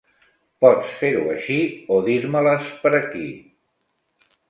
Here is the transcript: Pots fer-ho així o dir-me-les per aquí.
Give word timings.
Pots 0.65 0.95
fer-ho 1.01 1.21
així 1.35 1.59
o 1.97 2.01
dir-me-les 2.09 2.75
per 2.87 2.97
aquí. 3.05 3.27